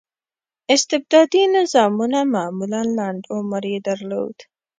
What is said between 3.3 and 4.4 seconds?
عمر یې درلود.